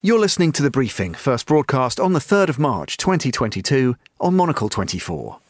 [0.00, 4.68] You're listening to The Briefing, first broadcast on the 3rd of March 2022 on Monocle
[4.68, 5.40] 24.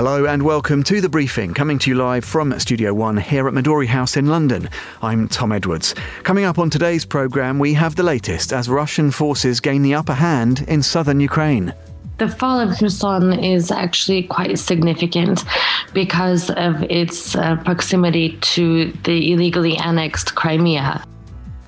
[0.00, 3.52] Hello and welcome to The Briefing, coming to you live from Studio One here at
[3.52, 4.70] Midori House in London.
[5.02, 5.94] I'm Tom Edwards.
[6.22, 10.14] Coming up on today's programme, we have the latest as Russian forces gain the upper
[10.14, 11.74] hand in southern Ukraine.
[12.16, 15.44] The fall of Kherson is actually quite significant
[15.92, 21.04] because of its uh, proximity to the illegally annexed Crimea.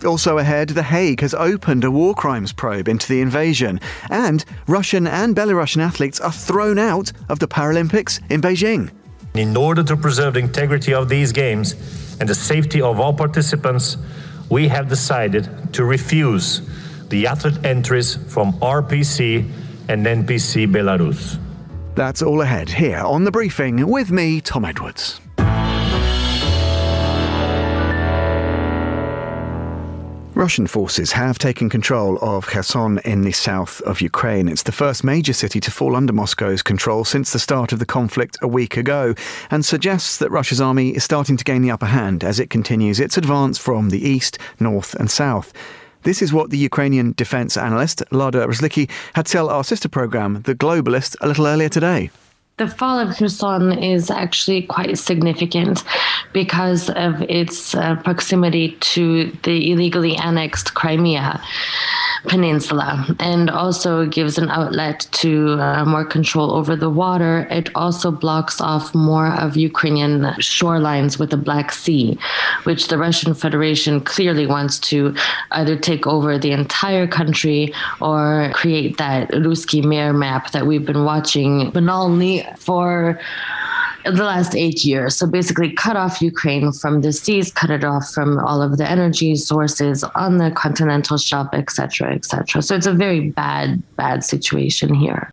[0.05, 3.81] Also ahead, The Hague has opened a war crimes probe into the invasion,
[4.11, 8.91] and Russian and Belarusian athletes are thrown out of the Paralympics in Beijing.
[9.35, 11.75] In order to preserve the integrity of these games
[12.21, 13.97] and the safety of all participants,
[14.51, 16.61] we have decided to refuse
[17.09, 19.51] the athlete entries from RPC
[19.89, 21.39] and NPC Belarus.
[21.95, 25.22] That's all ahead here on The Briefing with me, Tom Edwards.
[30.43, 34.49] Russian forces have taken control of Kherson in the south of Ukraine.
[34.49, 37.87] It's the first major city to fall under Moscow's control since the start of the
[37.87, 39.15] conflict a week ago,
[39.53, 42.99] and suggests that Russia's army is starting to gain the upper hand as it continues
[42.99, 45.53] its advance from the east, north, and south.
[46.03, 50.57] This is what the Ukrainian defense analyst Lada Roslycky had tell our sister program, The
[50.57, 52.11] Globalist, a little earlier today.
[52.59, 55.83] The fall of Kherson is actually quite significant
[56.33, 61.43] because of its uh, proximity to the illegally annexed Crimea
[62.29, 67.47] peninsula and also gives an outlet to uh, more control over the water.
[67.51, 72.19] It also blocks off more of Ukrainian shorelines with the Black Sea,
[72.65, 75.15] which the Russian Federation clearly wants to
[75.53, 81.05] either take over the entire country or create that Ruski Mir map that we've been
[81.05, 83.21] watching banally for
[84.05, 85.17] the last eight years.
[85.17, 88.89] So basically, cut off Ukraine from the seas, cut it off from all of the
[88.89, 92.63] energy sources on the continental shelf, etc., etc.
[92.63, 95.31] So it's a very bad, bad situation here.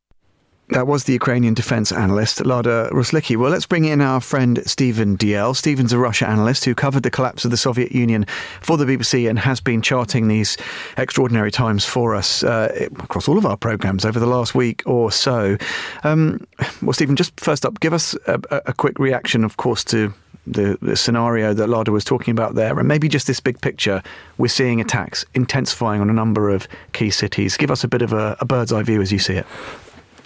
[0.70, 3.36] That was the Ukrainian defense analyst, Lada Roslycky.
[3.36, 5.56] Well, let's bring in our friend Stephen Dalziel.
[5.56, 8.26] Stephen's a Russia analyst who covered the collapse of the Soviet Union
[8.62, 10.58] for the BBC and has been charting these
[10.96, 15.12] extraordinary times for us uh, across all of our programmes over the last week or
[15.12, 15.58] so.
[16.04, 16.46] Um,
[16.84, 20.14] well, Stephen, just first up, give us a, a quick reaction, of course, to
[20.46, 24.04] the, the, scenario that Lada was talking about there, and maybe just this big picture.
[24.38, 27.58] We're seeing attacks intensifying on a number of key cities.
[27.58, 29.48] Give us a bit of a, a bird's eye view as you see it.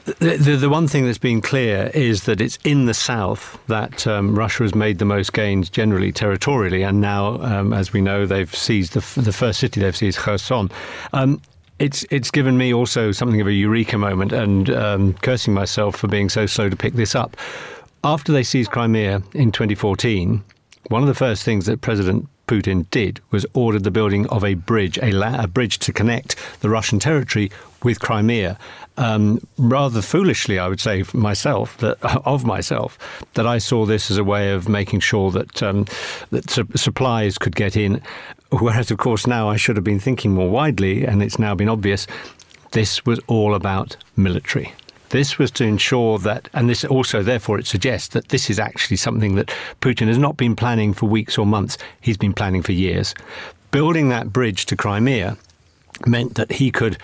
[0.06, 4.36] The, the, one thing that's been clear is that it's in the south that um,
[4.36, 8.54] Russia has made the most gains generally territorially, and now, um, as we know, they've
[8.54, 10.70] seized the, the first city they've seized, Kherson.
[11.14, 11.42] Um,
[11.80, 16.08] it's it's given me also something of a eureka moment, and um, cursing myself for
[16.08, 17.38] being so slow to pick this up.
[18.04, 20.44] After they seized Crimea in 2014,
[20.90, 24.54] one of the first things that President Putin did was order the building of a
[24.54, 27.50] bridge, a, la- a bridge to connect the Russian territory
[27.84, 28.58] with Crimea.
[28.96, 32.98] Um, rather foolishly, I would say myself that of myself
[33.34, 35.86] that I saw this as a way of making sure that um,
[36.30, 38.02] that su- supplies could get in.
[38.52, 41.70] Whereas, of course, now I should have been thinking more widely, and it's now been
[41.70, 42.06] obvious.
[42.72, 44.74] This was all about military.
[45.10, 48.98] This was to ensure that, and this also, therefore, it suggests that this is actually
[48.98, 51.78] something that Putin has not been planning for weeks or months.
[52.02, 53.14] He's been planning for years.
[53.70, 55.38] Building that bridge to Crimea
[56.08, 56.98] meant that he could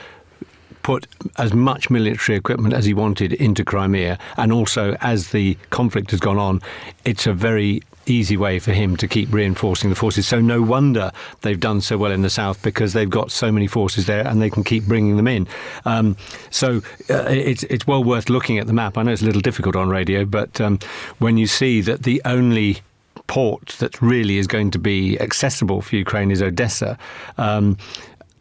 [0.89, 1.05] put
[1.37, 4.17] as much military equipment as he wanted into Crimea.
[4.37, 6.63] And also, as the conflict has gone on,
[7.05, 10.25] it's a very easy way for him to keep reinforcing the forces.
[10.25, 11.11] So no wonder
[11.41, 14.41] they've done so well in the south because they've got so many forces there and
[14.41, 15.47] they can keep bringing them in.
[15.85, 16.17] Um,
[16.49, 18.97] so uh, it's it's well worth looking at the map.
[18.97, 20.79] I know it's a little difficult on radio, but um,
[21.19, 22.81] when you see that the only
[23.27, 26.97] port that really is going to be accessible for Ukraine is Odessa.
[27.37, 27.77] Um,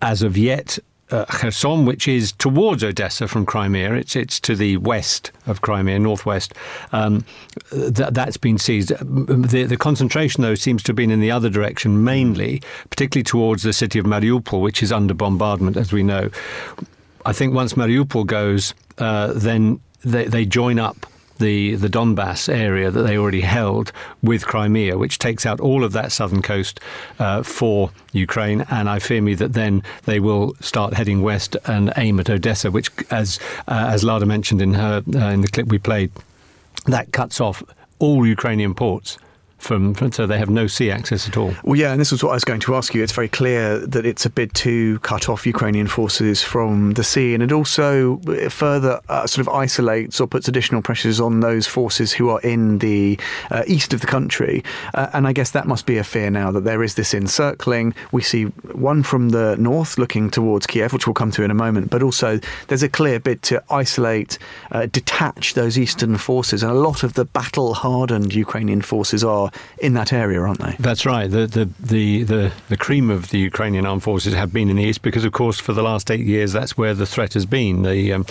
[0.01, 0.79] as of yet,
[1.11, 3.95] uh, Kherson, which is towards Odessa from Crimea.
[3.95, 6.55] It's it's to the west of Crimea, northwest.
[6.93, 7.25] Um,
[7.71, 8.91] th- that's been seized.
[8.91, 13.63] The, the concentration, though, seems to have been in the other direction, mainly, particularly towards
[13.63, 16.31] the city of Mariupol, which is under bombardment, as we know.
[17.27, 21.07] I think once Mariupol goes, uh, then they, they join up
[21.39, 23.93] the, the Donbass area that they already held
[24.23, 26.81] with Crimea, which takes out all of that southern coast
[27.19, 28.65] uh, for Ukraine.
[28.71, 32.71] And I fear me that then they will start heading west and aim at Odessa,
[32.71, 36.11] which, as uh, as Lada mentioned in her uh, in the clip we played,
[36.87, 37.63] that cuts off
[37.99, 39.19] all Ukrainian ports
[39.59, 41.53] from, from, so they have no sea access at all.
[41.65, 43.03] Well, yeah, and this was what I was going to ask you.
[43.03, 47.35] It's very clear that it's a bid to cut off Ukrainian forces from the sea,
[47.35, 48.19] and it also
[48.49, 52.79] further uh, sort of isolates or puts additional pressures on those forces who are in
[52.79, 53.19] the
[53.51, 54.65] uh, east of the country.
[54.95, 57.95] Uh, and I guess that must be a fear now that there is this encircling.
[58.13, 61.55] We see one from the north looking towards Kiev, which we'll come to in a
[61.55, 64.39] moment, but also there's a clear bid to isolate,
[64.71, 69.48] uh, detach those eastern forces, and a lot of the battle-hardened Ukrainian forces are
[69.79, 70.77] in that area, aren't they?
[70.79, 71.31] That's right.
[71.31, 74.85] The, the, the, the, the cream of the Ukrainian armed forces have been in the
[74.85, 77.83] east because, of course, for the last eight years, that's where the threat has been.
[77.83, 78.27] The, um,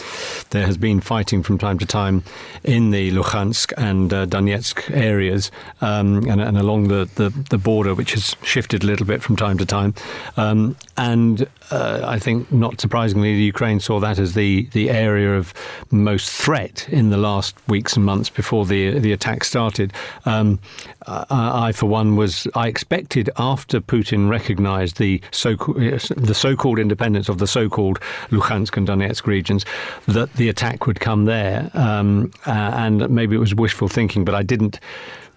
[0.52, 2.24] there has been fighting from time to time
[2.64, 7.96] in the Luhansk and uh, Donetsk areas um, and, and, along the, the, the, border,
[7.96, 9.94] which has shifted a little bit from time to time.
[10.38, 15.38] Um, and uh, I think, not surprisingly, the Ukraine saw that as the, the area
[15.38, 15.54] of
[15.92, 19.94] most threat in the last weeks and months before the the attack started.
[20.25, 20.60] Um,
[21.07, 27.38] I, for one, was I expected after Putin recognised the so the so-called independence of
[27.38, 28.00] the so-called
[28.30, 29.65] Luhansk and Donetsk regions
[30.07, 34.36] that the attack would come there, um, uh, and maybe it was wishful thinking, but
[34.36, 34.80] I didn't.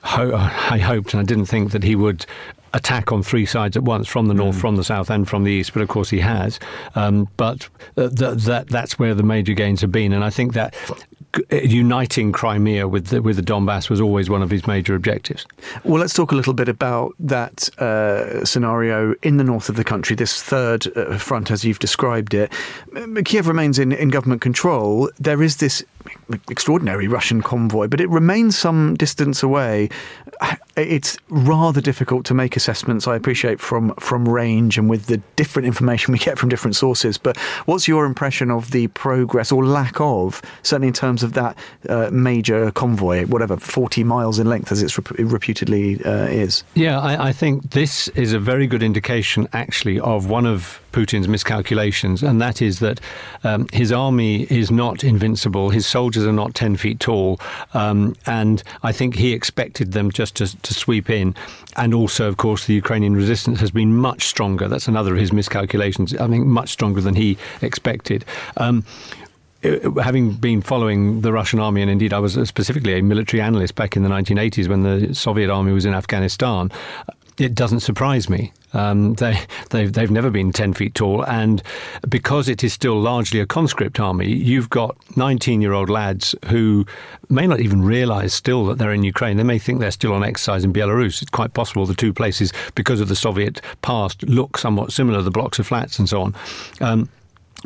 [0.02, 2.24] Ho- I hoped and I didn't think that he would
[2.72, 4.60] attack on three sides at once from the north, mm.
[4.60, 5.74] from the south, and from the east.
[5.74, 6.58] But of course, he has.
[6.94, 10.54] Um, but uh, th- that that's where the major gains have been, and I think
[10.54, 10.74] that
[11.50, 15.46] uniting Crimea with the, with the Donbass was always one of his major objectives.
[15.84, 19.84] Well, let's talk a little bit about that uh, scenario in the north of the
[19.84, 22.52] country, this third uh, front, as you've described it.
[23.24, 25.10] Kiev remains in, in government control.
[25.18, 25.84] There is this
[26.48, 29.88] extraordinary Russian convoy, but it remains some distance away.
[30.82, 33.06] It's rather difficult to make assessments.
[33.06, 37.18] I appreciate from from range and with the different information we get from different sources.
[37.18, 37.36] But
[37.66, 41.56] what's your impression of the progress or lack of, certainly in terms of that
[41.88, 46.64] uh, major convoy, whatever forty miles in length as it's rep- reputedly uh, is?
[46.74, 51.28] Yeah, I, I think this is a very good indication, actually, of one of Putin's
[51.28, 53.00] miscalculations, and that is that
[53.44, 55.70] um, his army is not invincible.
[55.70, 57.40] His soldiers are not 10 feet tall.
[57.74, 61.34] Um, and I think he expected them just to, to sweep in.
[61.76, 64.68] And also, of course, the Ukrainian resistance has been much stronger.
[64.68, 66.14] That's another of his miscalculations.
[66.14, 68.24] I think much stronger than he expected.
[68.56, 68.84] Um,
[70.02, 73.96] having been following the Russian army, and indeed I was specifically a military analyst back
[73.96, 76.70] in the 1980s when the Soviet army was in Afghanistan,
[77.40, 78.52] it doesn't surprise me.
[78.74, 79.40] Um, they,
[79.70, 81.24] they've, they've never been 10 feet tall.
[81.24, 81.62] And
[82.08, 86.86] because it is still largely a conscript army, you've got 19 year old lads who
[87.30, 89.38] may not even realize still that they're in Ukraine.
[89.38, 91.22] They may think they're still on exercise in Belarus.
[91.22, 95.30] It's quite possible the two places, because of the Soviet past, look somewhat similar, the
[95.30, 96.34] blocks of flats and so on.
[96.80, 97.08] Um,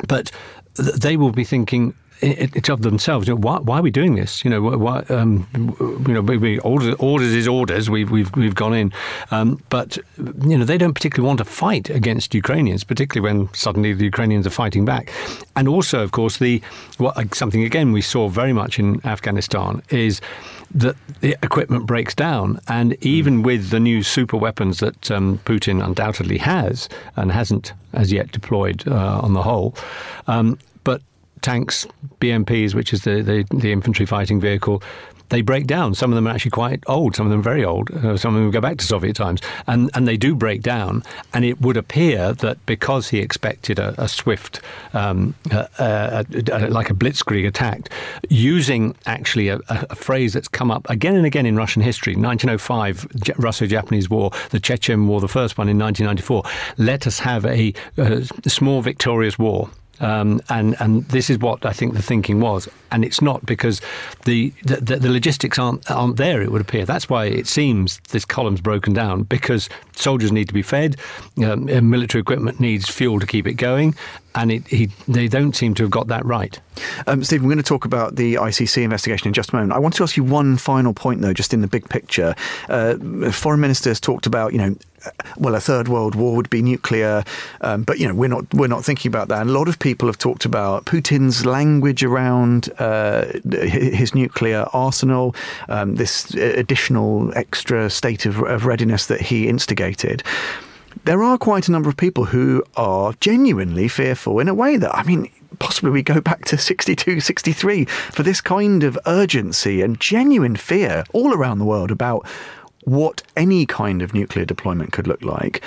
[0.07, 0.31] but
[0.75, 3.27] they will be thinking, it, of themselves.
[3.27, 4.43] You know, why, why, are we doing this?
[4.43, 5.47] You know, why, um,
[6.07, 7.89] you know, we, we, orders, orders is orders.
[7.89, 8.93] We've we've we've gone in,
[9.31, 13.93] um, but you know, they don't particularly want to fight against Ukrainians, particularly when suddenly
[13.93, 15.11] the Ukrainians are fighting back.
[15.55, 16.61] And also, of course, the
[16.99, 20.21] well, something again we saw very much in Afghanistan is
[20.73, 25.85] that the equipment breaks down, and even with the new super weapons that um, Putin
[25.85, 29.75] undoubtedly has and hasn't as yet deployed uh, on the whole.
[31.45, 31.85] Tanks,
[32.19, 34.81] BMPs, which is the, the, the, infantry fighting vehicle,
[35.29, 35.93] they break down.
[35.93, 37.15] Some of them are actually quite old.
[37.15, 37.91] Some of them very old.
[37.91, 41.03] Uh, some of them go back to Soviet times, and and they do break down.
[41.35, 44.59] And it would appear that because he expected a, a swift,
[44.93, 46.23] um, uh, uh,
[46.69, 47.89] like a blitzkrieg attack,
[48.27, 53.37] using actually a, a, phrase that's come up again and again in Russian history: 1905
[53.37, 56.43] Russo-Japanese War, the Chechen War, the first one in 1994.
[56.83, 59.69] Let us have a, a small victorious war.
[59.99, 63.81] Um, and and this is what I think the thinking was, and it's not because
[64.25, 66.41] the, the, the logistics aren't aren't there.
[66.41, 70.53] It would appear that's why it seems this column's broken down because soldiers need to
[70.53, 70.97] be fed,
[71.43, 73.95] um, military equipment needs fuel to keep it going,
[74.35, 76.59] and it, he, they don't seem to have got that right.
[77.07, 79.71] Um, Stephen, we're going to talk about the ICC investigation in just a moment.
[79.71, 82.35] I want to ask you one final point, though, just in the big picture.
[82.67, 84.75] Uh, foreign ministers talked about, you know,
[85.37, 87.23] well, a third world war would be nuclear,
[87.61, 89.41] um, but you know we're not we're not thinking about that.
[89.41, 95.35] And a lot of people have talked about Putin's language around uh, his nuclear arsenal,
[95.69, 100.23] um, this additional extra state of, of readiness that he instigated
[101.03, 104.95] there are quite a number of people who are genuinely fearful in a way that,
[104.95, 109.99] I mean, possibly we go back to 62, 63 for this kind of urgency and
[109.99, 112.25] genuine fear all around the world about
[112.83, 115.61] what any kind of nuclear deployment could look like.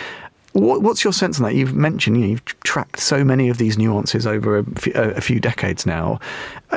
[0.53, 1.55] what's your sense on that?
[1.55, 5.41] You've mentioned you know, you've tracked so many of these nuances over a few, few
[5.41, 6.21] decades now.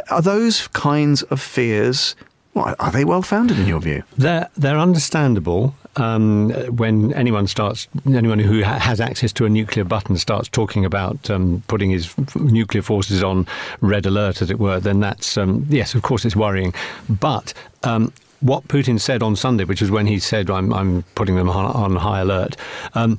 [0.09, 2.15] Are those kinds of fears
[2.53, 4.03] Well, are they well founded in your view?
[4.17, 5.75] They're they're understandable.
[5.97, 10.85] Um, when anyone starts, anyone who ha- has access to a nuclear button starts talking
[10.85, 13.45] about um, putting his f- nuclear forces on
[13.81, 16.73] red alert, as it were, then that's um, yes, of course, it's worrying.
[17.09, 21.35] But um, what Putin said on Sunday, which is when he said, "I'm, I'm putting
[21.35, 22.55] them on, on high alert,"
[22.93, 23.17] um,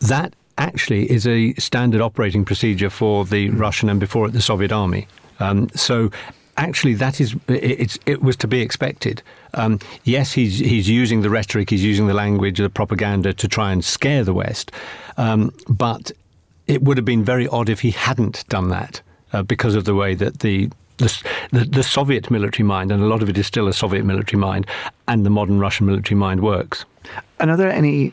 [0.00, 4.72] that actually is a standard operating procedure for the Russian and before it the Soviet
[4.72, 5.06] army.
[5.40, 6.10] Um, so
[6.58, 9.22] actually that is it was to be expected.
[9.54, 13.72] Um, yes, he's he's using the rhetoric, he's using the language, the propaganda to try
[13.72, 14.72] and scare the West,
[15.16, 16.12] um, but
[16.66, 19.00] it would have been very odd if he hadn't done that
[19.32, 23.22] uh, because of the way that the the, the, Soviet military mind, and a lot
[23.22, 24.66] of it is still a Soviet military mind,
[25.06, 26.84] and the modern Russian military mind works.
[27.38, 28.12] And are there any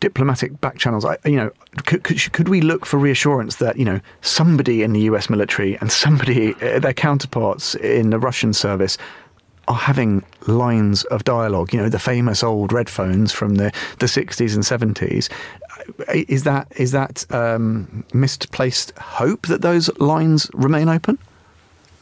[0.00, 1.50] diplomatic back channels, I, you know,
[1.86, 5.78] could, could, could, we look for reassurance that, you know, somebody in the US military
[5.78, 8.98] and somebody, uh, their counterparts in the Russian service,
[9.68, 14.06] are having lines of dialogue, you know, the famous old red phones from the, the
[14.06, 15.28] 60s and 70s.
[16.14, 21.18] Is that, is that um, misplaced hope that those lines remain open?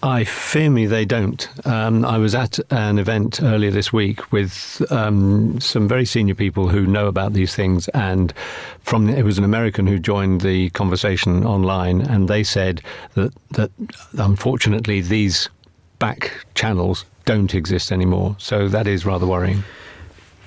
[0.03, 1.47] I fear me they don't.
[1.67, 6.69] Um, I was at an event earlier this week with um, some very senior people
[6.69, 8.33] who know about these things, and
[8.81, 12.81] from it was an American who joined the conversation online, and they said
[13.15, 13.71] that that
[14.17, 15.51] unfortunately these
[15.99, 18.37] back channels don't exist anymore.
[18.39, 19.65] So that is rather worrying.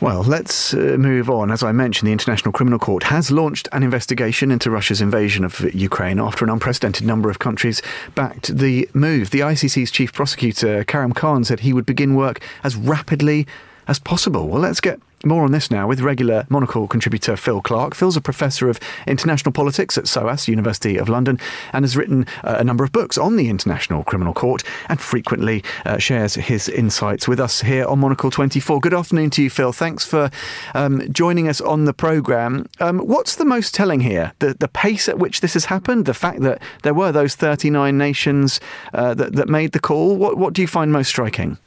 [0.03, 1.49] Well, let's uh, move on.
[1.49, 5.61] As I mentioned, the International Criminal Court has launched an investigation into Russia's invasion of
[5.73, 7.81] Ukraine after an unprecedented number of countries
[8.13, 9.29] backed the move.
[9.29, 13.47] The ICC's chief prosecutor, Karim Khan, said he would begin work as rapidly
[13.87, 14.49] as possible.
[14.49, 17.95] Well, let's get more on this now with regular Monocle contributor Phil Clark.
[17.95, 21.39] Phil's a professor of international politics at SOAS, University of London,
[21.71, 25.63] and has written uh, a number of books on the International Criminal Court and frequently
[25.85, 28.79] uh, shares his insights with us here on Monocle 24.
[28.79, 29.71] Good afternoon to you, Phil.
[29.71, 30.29] Thanks for
[30.73, 32.67] um, joining us on the programme.
[32.79, 34.33] Um, what's the most telling here?
[34.39, 36.05] The, the pace at which this has happened?
[36.05, 38.59] The fact that there were those 39 nations
[38.93, 40.15] uh, that, that made the call?
[40.15, 41.57] What, what do you find most striking?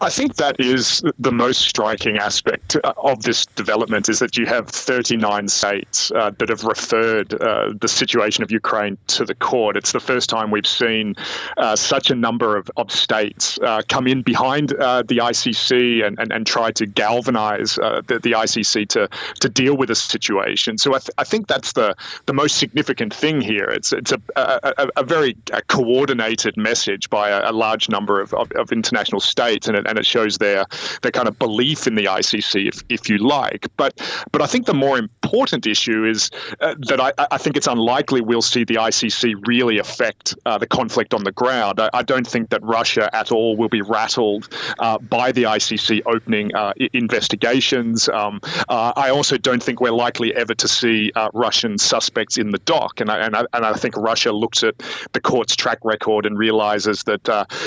[0.00, 4.44] I, think that is the most striking aspect uh, of this development is that you
[4.46, 9.76] have 39 states uh, that have referred uh, the situation of Ukraine to the court.
[9.76, 11.14] It's the first time we've seen
[11.56, 16.18] uh, such a number of, of states uh, come in behind uh, the ICC and,
[16.18, 19.08] and, and try to galvanize the, the, ICC to,
[19.40, 20.76] to deal with the situation.
[20.76, 21.96] So I, th- I, think that's the,
[22.26, 23.64] the most significant thing here.
[23.64, 25.36] It's, it's a, a, a very
[25.68, 29.86] coordinated message by a, a large number of, of, of international states states, and it,
[29.86, 30.64] and it shows their
[31.02, 33.66] their kind of belief in the ICC, if, if you like.
[33.76, 33.94] But
[34.32, 38.20] but I think the more important issue is uh, that I, I think it's unlikely
[38.20, 41.80] we'll see the ICC really affect uh, the conflict on the ground.
[41.80, 44.48] I, I, don't think that Russia at all will be rattled
[44.78, 48.08] uh, by the ICC opening uh, investigations.
[48.08, 52.50] Um, uh, I also don't think we're likely ever to see uh, Russian suspects in
[52.50, 54.74] the dock, and I, and I, and I think Russia looks at
[55.12, 57.24] the court's track record and realizes that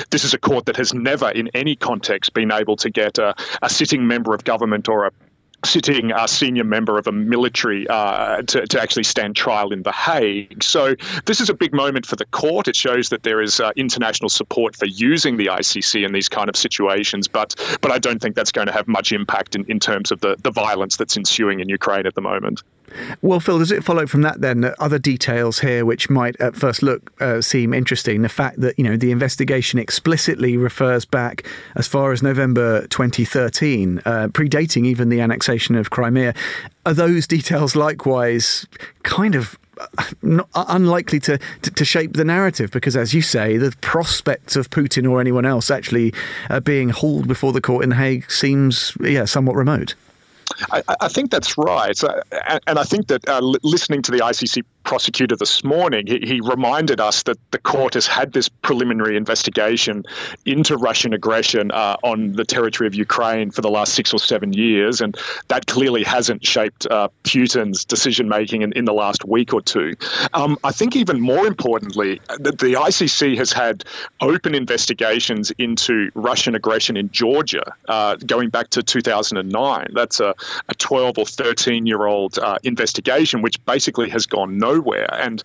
[0.10, 3.18] this is a court that has never, in any any context been able to get
[3.20, 5.12] a, a sitting member of government or a
[5.66, 9.92] sitting uh, senior member of a military uh, to, to actually stand trial in The
[9.92, 10.64] Hague.
[10.64, 10.96] So
[11.26, 12.70] this is a big moment for the court.
[12.70, 16.48] It shows that there is uh, international support for using the ICC in these kind
[16.48, 19.80] of situations, but but I don't think that's going to have much impact in, in
[19.80, 22.64] terms of the, the violence that's ensuing in Ukraine at the moment.
[23.22, 26.56] Well, Phil, does it follow from that then that other details here which might at
[26.56, 28.22] first look uh, seem interesting?
[28.22, 34.00] The fact that you know the investigation explicitly refers back as far as November 2013,
[34.06, 36.34] uh, predating even the annexation of Crimea.
[36.86, 38.66] Are those details likewise
[39.04, 43.22] kind of uh, not, uh, unlikely to, to, to, shape the narrative because, as you
[43.22, 46.14] say, the prospect of Putin or anyone else actually
[46.50, 49.96] uh, being hauled before the court in The Hague seems, yeah, somewhat remote.
[50.72, 52.22] I, I, think that's right, uh,
[52.68, 57.00] and I think that uh, listening to the ICC prosecutor this morning, he, he, reminded
[57.00, 60.04] us that the court has had this preliminary investigation
[60.46, 64.54] into Russian aggression uh, on the territory of Ukraine for the last six or seven
[64.54, 65.18] years, and
[65.48, 69.96] that clearly hasn't shaped uh, Putin's decision making in, in, the last week or two.
[70.34, 73.84] Um, I think even more importantly, the, the ICC has had
[74.22, 79.88] open investigations into Russian aggression in Georgia uh, going back to 2009.
[79.94, 80.34] That's a,
[80.68, 85.14] a 12 or 13 year old uh, investigation, which basically has gone nowhere.
[85.14, 85.44] And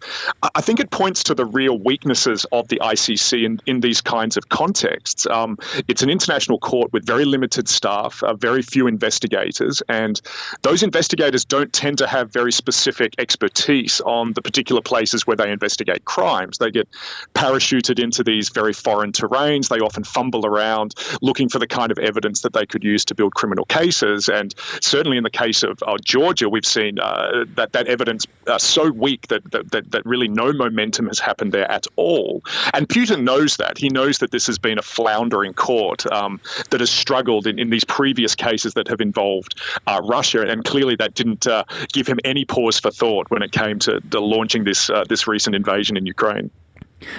[0.54, 4.36] I think it points to the real weaknesses of the ICC in, in these kinds
[4.36, 5.26] of contexts.
[5.26, 10.20] Um, it's an international court with very limited staff, uh, very few investigators, and
[10.62, 15.50] those investigators don't tend to have very specific expertise on the particular places where they
[15.50, 16.58] investigate crimes.
[16.58, 16.88] They get
[17.34, 19.68] parachuted into these very foreign terrains.
[19.68, 23.14] They often fumble around looking for the kind of evidence that they could use to
[23.14, 24.28] build criminal cases.
[24.28, 28.58] And certainly in the case of uh, Georgia, we've seen uh, that that evidence uh,
[28.58, 32.42] so weak that, that, that really no momentum has happened there at all.
[32.72, 33.78] And Putin knows that.
[33.78, 36.40] He knows that this has been a floundering court um,
[36.70, 40.42] that has struggled in, in these previous cases that have involved uh, Russia.
[40.42, 44.00] And clearly that didn't uh, give him any pause for thought when it came to,
[44.00, 46.50] to launching this, uh, this recent invasion in Ukraine.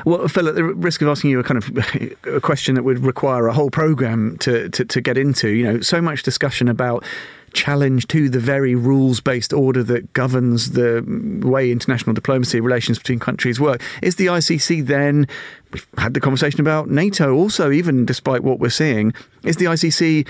[0.06, 3.00] Well, Phil, at the risk of asking you a kind of a question that would
[3.00, 7.04] require a whole program to, to, to get into, you know, so much discussion about
[7.56, 11.04] challenge to the very rules based order that governs the
[11.44, 13.82] way international diplomacy relations between countries work.
[14.04, 15.28] Is the ICC then,
[15.72, 20.28] we've had the conversation about NATO also, even despite what we're seeing, is the ICC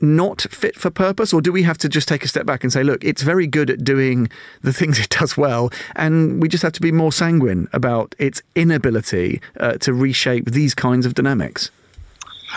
[0.00, 2.72] not fit for purpose, or do we have to just take a step back and
[2.72, 4.30] say, look, it's very good at doing
[4.62, 8.40] the things it does well, and we just have to be more sanguine about its
[8.54, 11.70] inability uh, to reshape these kinds of dynamics?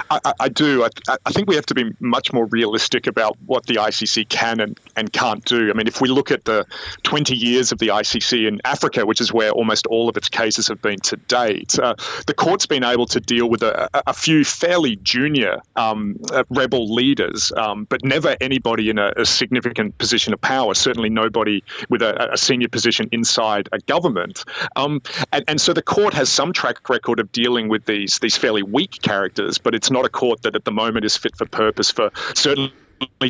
[0.10, 0.84] I, I do.
[0.84, 4.60] I, I, think we have to be much more realistic about what the ICC can
[4.60, 5.70] and, and can't do.
[5.70, 6.66] I mean, if we look at the
[7.04, 10.68] 20 years of the ICC in Africa, which is where almost all of its cases
[10.68, 11.96] have been to date, uh,
[12.28, 16.94] the court's been able to deal with a, a few fairly junior um, uh, rebel
[16.94, 22.02] leaders, um, but never anybody in a, a, significant position of power, certainly nobody with
[22.02, 24.44] a, senior position inside a government.
[24.76, 28.36] Um, and, and so the court has some track record of dealing with these, these
[28.36, 31.46] fairly weak characters, but it's not a court that at the moment is fit for
[31.46, 32.72] purpose for certainly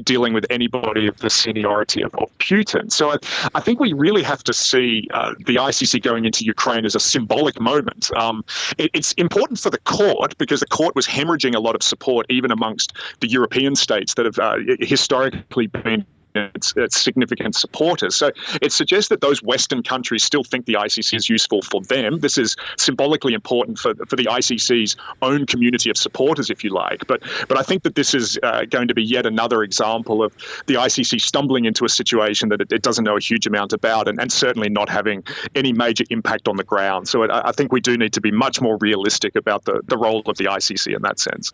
[0.03, 2.91] dealing with anybody of the seniority of, of Putin.
[2.91, 3.17] So I,
[3.55, 6.99] I, think we really have to see uh, the ICC going into Ukraine as a
[6.99, 8.15] symbolic moment.
[8.15, 8.45] Um,
[8.77, 12.27] it, it's important for the court because the court was hemorrhaging a lot of support
[12.29, 18.15] even amongst the European states that have uh, historically been its, its, significant supporters.
[18.15, 22.19] So it suggests that those Western countries still think the ICC is useful for them.
[22.19, 27.05] This is symbolically important for, for the ICC's own community of supporters, if you like.
[27.07, 30.33] But but I think that this is uh, going to be yet another example of
[30.67, 34.07] the ICC stumbling into a situation that it, it doesn't know a huge amount about,
[34.07, 35.23] and, and, certainly not having
[35.55, 37.07] any major impact on the ground.
[37.07, 39.97] So it, I think we do need to be much more realistic about the, the
[39.97, 41.53] role of the ICC in that sense.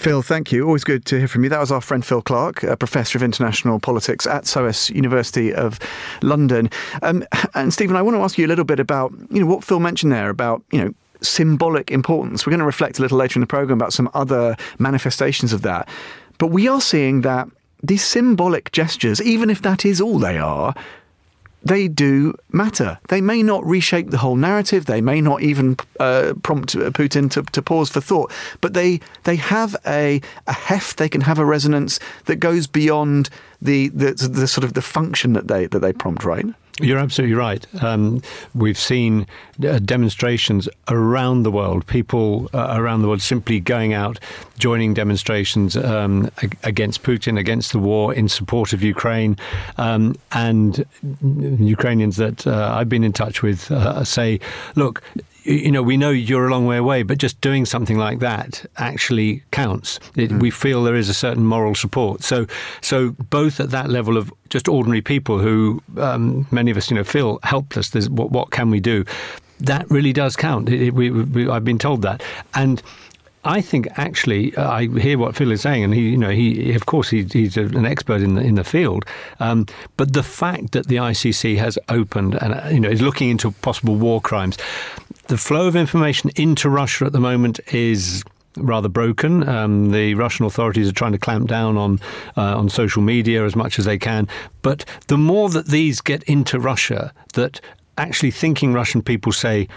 [0.00, 0.64] Phil, thank you.
[0.64, 1.50] Always good to hear from you.
[1.50, 5.78] That was our friend Phil Clark, a professor of international politics at SOAS University of
[6.22, 6.70] London.
[7.02, 7.22] Um,
[7.54, 9.78] and Stephen, I want to ask you a little bit about you know what Phil
[9.78, 12.46] mentioned there about you know symbolic importance.
[12.46, 15.60] We're going to reflect a little later in the program about some other manifestations of
[15.62, 15.86] that.
[16.38, 17.48] But we are seeing that
[17.82, 20.74] these symbolic gestures, even if that is all they are,
[21.62, 22.98] they do matter.
[23.08, 24.86] They may not reshape the whole narrative.
[24.86, 28.32] They may not even uh, prompt Putin to, to pause for thought.
[28.60, 30.96] But they they have a, a heft.
[30.96, 33.28] They can have a resonance that goes beyond
[33.60, 36.24] the, the the sort of the function that they that they prompt.
[36.24, 36.46] Right.
[36.82, 37.66] You're absolutely right.
[37.82, 38.22] Um,
[38.54, 39.26] we've seen
[39.66, 44.18] uh, demonstrations around the world, people uh, around the world simply going out,
[44.58, 46.30] joining demonstrations um,
[46.62, 49.36] against Putin, against the war, in support of Ukraine.
[49.76, 50.84] Um, and
[51.22, 54.40] Ukrainians that uh, I've been in touch with uh, say,
[54.74, 55.02] look,
[55.44, 58.64] you know, we know you're a long way away, but just doing something like that
[58.76, 59.98] actually counts.
[60.16, 60.40] It, mm.
[60.40, 62.22] We feel there is a certain moral support.
[62.22, 62.46] So,
[62.80, 66.96] so both at that level of just ordinary people who um, many of us, you
[66.96, 67.90] know, feel helpless.
[67.90, 69.04] There's what, what can we do?
[69.60, 70.68] That really does count.
[70.68, 72.22] It, we, we, I've been told that,
[72.54, 72.82] and
[73.44, 76.74] I think actually, uh, I hear what Phil is saying, and he, you know, he,
[76.74, 79.04] of course, he, he's an expert in the in the field.
[79.38, 83.30] Um, but the fact that the ICC has opened and uh, you know is looking
[83.30, 84.58] into possible war crimes,
[85.28, 88.22] the flow of information into Russia at the moment is
[88.56, 89.48] rather broken.
[89.48, 91.98] Um, the Russian authorities are trying to clamp down on
[92.36, 94.28] uh, on social media as much as they can.
[94.60, 97.60] But the more that these get into Russia, that
[97.98, 99.68] actually thinking Russian people say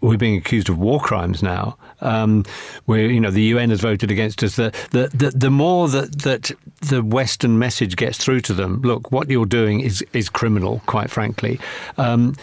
[0.00, 1.76] we're being accused of war crimes now.
[2.00, 2.44] Um,
[2.86, 4.56] where you know the UN has voted against us.
[4.56, 6.50] The the the, the more that that
[6.80, 10.82] the Western message gets through to them, look, what you're doing is is criminal.
[10.86, 11.58] Quite frankly.
[11.96, 12.36] Um,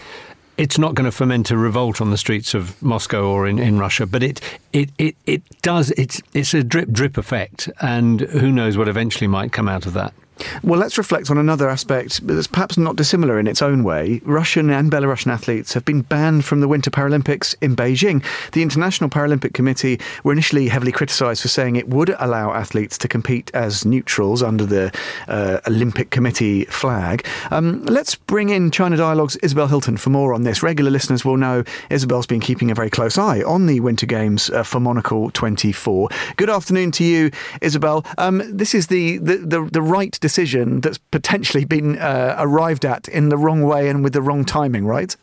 [0.56, 3.78] it's not going to foment a revolt on the streets of Moscow or in, in
[3.78, 4.40] Russia, but it,
[4.72, 9.28] it, it, it does, it's, it's a drip drip effect, and who knows what eventually
[9.28, 10.14] might come out of that.
[10.62, 14.20] Well, let's reflect on another aspect that's perhaps not dissimilar in its own way.
[14.24, 18.22] Russian and Belarusian athletes have been banned from the Winter Paralympics in Beijing.
[18.52, 23.08] The International Paralympic Committee were initially heavily criticised for saying it would allow athletes to
[23.08, 24.92] compete as neutrals under the
[25.28, 27.26] uh, Olympic Committee flag.
[27.50, 30.62] Um, let's bring in China Dialogue's Isabel Hilton for more on this.
[30.62, 34.50] Regular listeners will know Isabel's been keeping a very close eye on the Winter Games
[34.50, 36.08] uh, for Monocle 24.
[36.36, 37.30] Good afternoon to you,
[37.62, 38.04] Isabel.
[38.18, 43.06] Um, this is the, the, the, the right decision that's potentially been uh, arrived at
[43.08, 45.16] in the wrong way and with the wrong timing, right?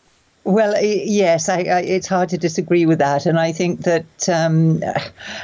[0.45, 4.83] Well, yes, I, I, it's hard to disagree with that, and I think that um,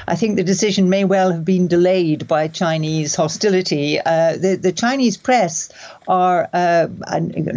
[0.07, 3.99] I think the decision may well have been delayed by Chinese hostility.
[3.99, 5.69] Uh, the, the Chinese press
[6.09, 6.87] are uh,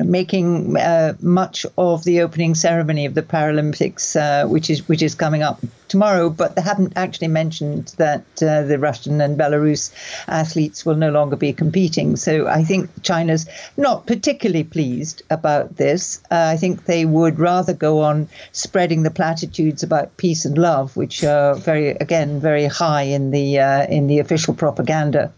[0.04, 5.14] making uh, much of the opening ceremony of the Paralympics, uh, which is which is
[5.14, 6.28] coming up tomorrow.
[6.28, 9.90] But they haven't actually mentioned that uh, the Russian and Belarus
[10.28, 12.16] athletes will no longer be competing.
[12.16, 16.22] So I think China's not particularly pleased about this.
[16.30, 20.94] Uh, I think they would rather go on spreading the platitudes about peace and love,
[20.94, 25.32] which are very again very high in the uh, in the official propaganda.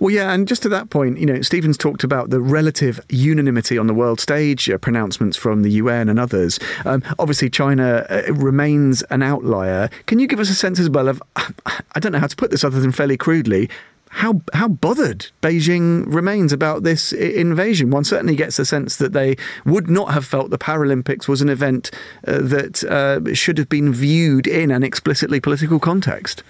[0.00, 3.78] Well, yeah, and just to that point, you know, Stephen's talked about the relative unanimity
[3.78, 6.58] on the world stage, uh, pronouncements from the UN and others.
[6.84, 9.90] Um, obviously, China uh, remains an outlier.
[10.06, 12.50] Can you give us a sense as well of, I don't know how to put
[12.50, 13.68] this other than fairly crudely,
[14.10, 17.90] how how bothered Beijing remains about this invasion.
[17.90, 21.48] One certainly gets the sense that they would not have felt the Paralympics was an
[21.48, 21.90] event
[22.26, 26.42] uh, that uh, should have been viewed in an explicitly political context.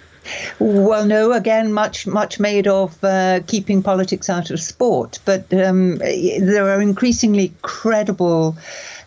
[0.58, 5.98] Well, no, again, much much made of uh, keeping politics out of sport, but um,
[5.98, 8.56] there are increasingly credible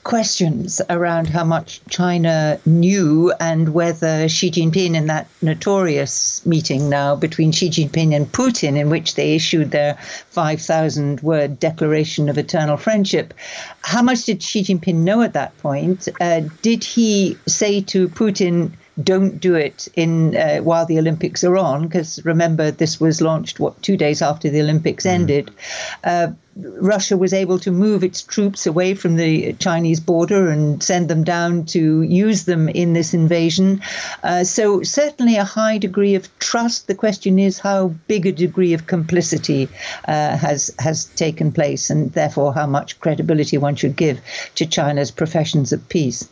[0.04, 7.16] questions around how much China knew and whether Xi Jinping, in that notorious meeting now
[7.16, 9.96] between Xi Jinping and Putin, in which they issued their
[10.30, 13.34] 5,000 word declaration of eternal friendship,
[13.82, 16.08] how much did Xi Jinping know at that point?
[16.20, 21.58] Uh, did he say to Putin, don't do it in uh, while the Olympics are
[21.58, 25.52] on, because remember this was launched what two days after the Olympics mm ended.
[26.04, 31.08] Uh, Russia was able to move its troops away from the Chinese border and send
[31.10, 33.82] them down to use them in this invasion.
[34.24, 36.88] Uh, so certainly a high degree of trust.
[36.88, 39.70] The question is how big a degree of complicity
[40.08, 44.20] uh, has has taken place, and therefore how much credibility one should give
[44.56, 46.28] to China's professions of peace.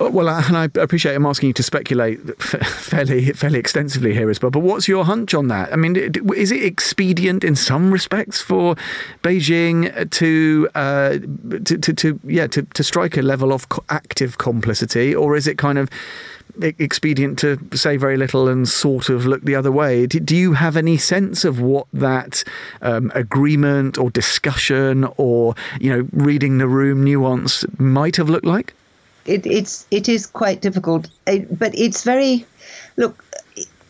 [0.00, 4.40] Uh, well, and I appreciate I'm asking you to speculate fairly fairly extensively here as
[4.40, 4.50] well.
[4.50, 5.72] But what's your hunch on that?
[5.72, 8.76] I mean, is it expedient in some respects for
[9.22, 11.18] Beijing to uh,
[11.64, 15.58] to, to, to, yeah to, to strike a level of active complicity, or is it
[15.58, 15.88] kind of
[16.60, 20.06] expedient to say very little and sort of look the other way.
[20.06, 22.42] Do you have any sense of what that
[22.82, 28.74] um, agreement or discussion or you know reading the room nuance might have looked like?
[29.28, 32.46] It, it's it is quite difficult, but it's very
[32.96, 33.24] look.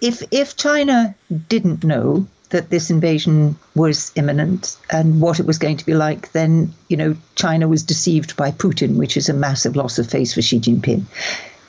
[0.00, 1.14] If if China
[1.48, 6.32] didn't know that this invasion was imminent and what it was going to be like,
[6.32, 10.34] then you know China was deceived by Putin, which is a massive loss of face
[10.34, 11.04] for Xi Jinping.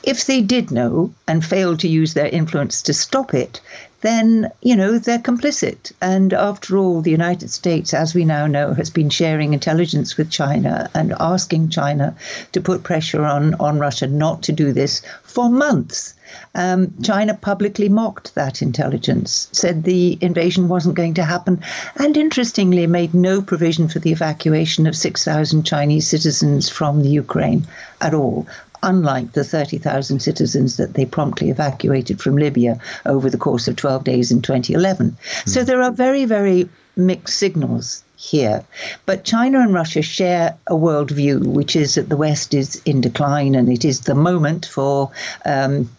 [0.02, 3.60] If they did know and failed to use their influence to stop it,
[4.00, 5.92] then, you know, they're complicit.
[6.00, 10.30] And after all, the United States, as we now know, has been sharing intelligence with
[10.30, 12.14] China and asking China
[12.52, 16.14] to put pressure on, on Russia not to do this for months.
[16.54, 21.60] Um, China publicly mocked that intelligence, said the invasion wasn't going to happen,
[21.96, 27.66] and interestingly made no provision for the evacuation of 6,000 Chinese citizens from the Ukraine
[28.00, 28.46] at all
[28.82, 34.04] unlike the 30,000 citizens that they promptly evacuated from Libya over the course of 12
[34.04, 35.10] days in 2011.
[35.10, 35.48] Mm.
[35.48, 38.64] So there are very, very mixed signals here.
[39.06, 43.54] But China and Russia share a worldview, which is that the West is in decline
[43.54, 45.10] and it is the moment for.
[45.44, 45.90] Um,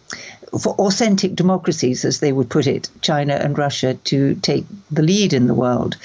[0.60, 5.32] for authentic democracies, as they would put it, China and Russia to take the lead
[5.32, 5.96] in the world.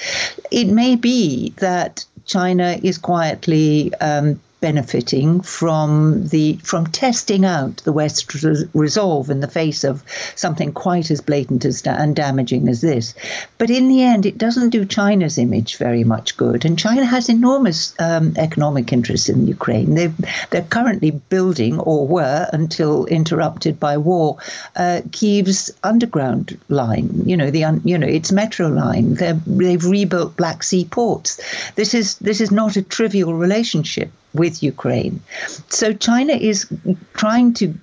[0.50, 7.92] It may be that China is quietly um, benefiting from the from testing out the
[7.92, 8.26] West's
[8.74, 10.02] resolve in the face of
[10.34, 13.14] something quite as blatant as and damaging as this.
[13.58, 16.64] But in the end, it doesn't do China's image very much good.
[16.64, 19.94] And China has enormous um, economic interests in Ukraine.
[19.94, 20.12] they
[20.50, 24.38] they're currently building, or were until interrupted by war,
[24.76, 27.22] uh, Kiev's underground line.
[27.26, 29.14] You know the you know its metro line.
[29.14, 31.40] they they've rebuilt Black Sea ports.
[31.76, 35.20] This is this is not a trivial relationship with Ukraine.
[35.68, 36.66] So China is
[37.14, 37.74] trying to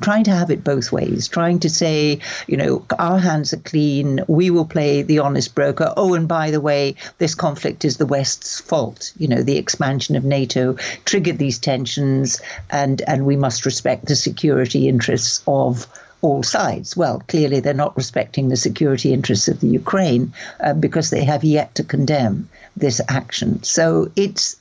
[0.00, 4.20] trying to have it both ways, trying to say, you know, our hands are clean,
[4.26, 5.92] we will play the honest broker.
[5.96, 9.12] Oh, and by the way, this conflict is the West's fault.
[9.16, 14.16] You know, the expansion of NATO triggered these tensions, and and we must respect the
[14.16, 15.86] security interests of
[16.22, 16.96] all sides.
[16.96, 21.44] Well, clearly they're not respecting the security interests of the Ukraine uh, because they have
[21.44, 23.62] yet to condemn this action.
[23.62, 24.56] So it's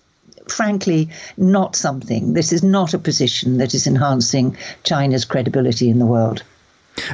[0.50, 6.06] frankly not something, this is not a position that is enhancing China's credibility in the
[6.06, 6.44] world.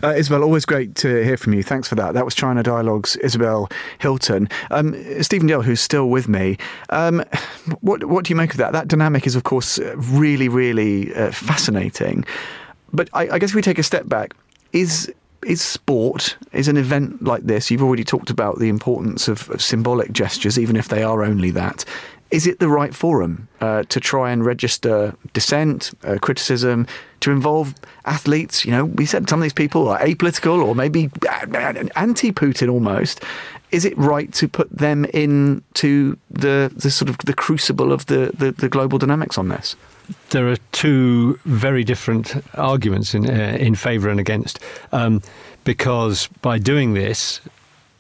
[0.04, 1.64] Uh, Isabel, always great to hear from you.
[1.64, 2.14] Thanks for that.
[2.14, 4.48] That was China Dialogue's, Isabel Hilton.
[4.70, 6.58] Um, Stephen Dalziel, who's still with me,
[6.90, 7.24] um,
[7.82, 8.74] what, what do you make of that?
[8.74, 12.26] That dynamic is, of course, really, really uh, fascinating.
[12.94, 14.36] But I, I guess if we take a step back,
[14.74, 15.12] is
[15.46, 19.60] is sport is an event like this you've already talked about the importance of, of,
[19.60, 21.84] symbolic gestures even if they are only that
[22.32, 26.88] is it the right forum uh, to try and register dissent, uh, criticism,
[27.20, 28.66] to involve athletes?
[28.66, 31.10] You know, we said some of these people are apolitical or maybe
[31.96, 33.22] anti Putin almost.
[33.72, 38.32] Is it right to put them into the, the sort of the crucible of the,
[38.38, 39.76] the, the global dynamics on this?
[40.32, 44.60] There are two very different arguments in, uh, in favour and against.
[44.92, 45.22] Um,
[45.64, 47.40] because by doing this,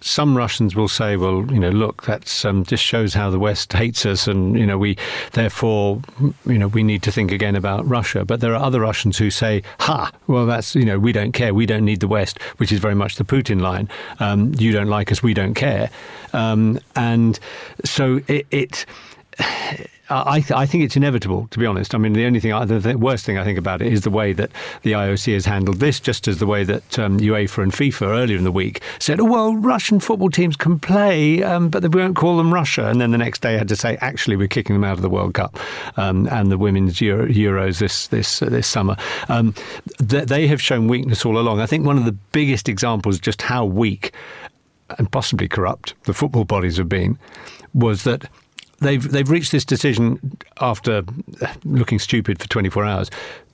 [0.01, 3.71] some Russians will say, well, you know, look, that's um, just shows how the West
[3.81, 4.97] hates us, and you know, we
[5.33, 6.01] therefore,
[6.45, 8.25] you know, we need to think again about Russia.
[8.25, 11.53] But there are other Russians who say, ha, well, that's you know, we don't care,
[11.53, 13.87] we don't need the West, which is very much the Putin line.
[14.19, 15.89] Um, you don't like us, we don't care,
[16.33, 17.39] um, and
[17.85, 18.47] so it.
[18.51, 18.85] it
[20.11, 21.95] I, th- I, think it's inevitable, to be honest.
[21.95, 24.33] I mean, the only thing, the worst thing I think about it is the way
[24.33, 28.07] that the IOC has handled this, just as the way that um, UEFA and FIFA
[28.07, 31.87] earlier in the week said, oh, well, Russian football teams can play, um, but they
[31.87, 32.87] won't call them Russia.
[32.87, 35.09] And then the next day had to say, actually, we're kicking them out of the
[35.09, 35.57] World Cup
[35.95, 38.97] um, and the women's Euro- Euros this this uh, this summer.
[39.29, 39.53] Um,
[40.05, 41.61] th- they have shown weakness all along.
[41.61, 44.13] I think one of the biggest examples just how weak
[44.97, 47.17] and possibly corrupt the football bodies have been
[47.73, 48.29] was that
[48.81, 51.03] they've they've reached this decision after
[51.63, 53.09] looking stupid for 24 hours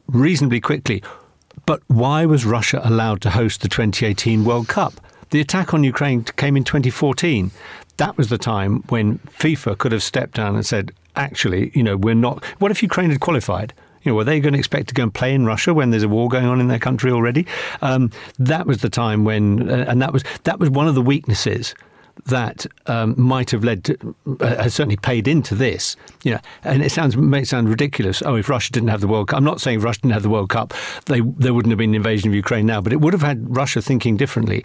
[0.07, 1.03] reasonably quickly.
[1.65, 4.93] But why was Russia allowed to host the 2018 World Cup?
[5.31, 7.51] The attack on Ukraine came in 2014.
[7.97, 11.97] That was the time when FIFA could have stepped down and said, actually, you know,
[11.97, 12.43] we're not.
[12.59, 13.73] What if Ukraine had qualified?
[14.03, 16.03] You know, were they going to expect to go and play in Russia when there's
[16.03, 17.45] a war going on in their country already?
[17.81, 21.01] Um, that was the time when, uh, and that was that was one of the
[21.01, 21.75] weaknesses
[22.25, 25.95] that um, might have led to, uh, has certainly paid into this.
[26.23, 28.21] You know, and it sounds may sound ridiculous.
[28.25, 30.29] Oh, if Russia didn't have the World Cup, I'm not saying Russia didn't have the
[30.29, 30.73] World Cup,
[31.05, 33.55] they there wouldn't have been an invasion of Ukraine now, but it would have had
[33.55, 34.63] Russia thinking differently.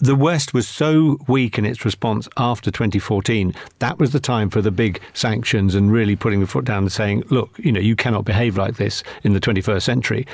[0.00, 3.54] the West was so weak in its response after 2014.
[3.78, 6.92] That was the time for the big sanctions and really putting the foot down and
[6.92, 10.26] saying, look, you know, you cannot behave like this in the 21st century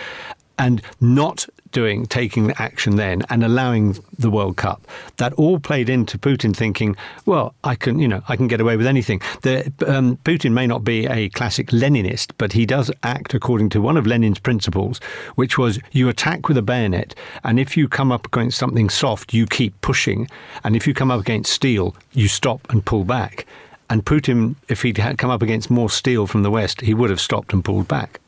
[0.59, 4.87] and not doing, taking action then and allowing the World Cup.
[5.18, 8.78] That all played into Putin thinking, well, I can, you know, I can get away
[8.78, 9.20] with anything.
[9.42, 13.82] The, um, Putin may not be a classic Leninist, but he does act according to
[13.82, 14.98] one of Lenin's principles,
[15.34, 19.34] which was you attack with a bayonet, and if you come up against something soft,
[19.34, 20.28] you keep pushing,
[20.62, 23.46] and if you come up against steel, you stop and pull back.
[23.90, 27.20] And Putin, if he'd come up against more steel from the West, he would have
[27.20, 28.20] stopped and pulled back.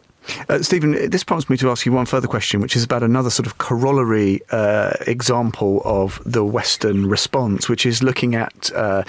[0.49, 3.31] Uh, Stephen, this prompts me to ask you one further question, which is about another
[3.31, 9.03] sort of corollary uh, example of the Western response, which is looking at uh,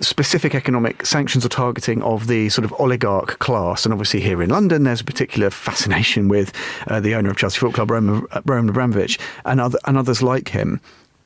[0.00, 3.84] specific economic sanctions or targeting of the sort of oligarch class.
[3.84, 6.52] And obviously, here in London, there's a particular fascination with
[6.88, 10.48] uh, the owner of Chelsea Football Club, Roman, Roman Abramovich, and, other, and others like
[10.48, 10.80] him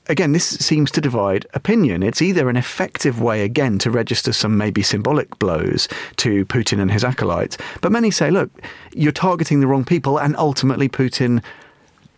[0.08, 2.02] again, this seems to divide opinion.
[2.02, 6.90] It's either an effective way, again, to register some maybe symbolic blows to Putin and
[6.90, 8.50] his acolytes, but many say, look,
[8.92, 11.42] you're targeting the wrong people, and ultimately Putin